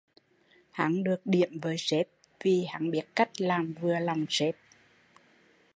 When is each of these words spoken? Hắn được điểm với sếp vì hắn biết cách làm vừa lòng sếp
Hắn 0.71 1.03
được 1.03 1.21
điểm 1.25 1.59
với 1.61 1.75
sếp 1.79 2.07
vì 2.43 2.65
hắn 2.69 2.91
biết 2.91 3.05
cách 3.15 3.41
làm 3.41 3.73
vừa 3.81 3.99
lòng 3.99 4.25
sếp 4.29 4.55